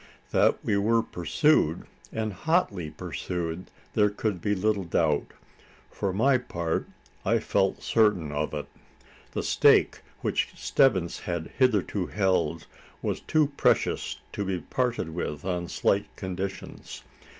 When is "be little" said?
4.41-4.83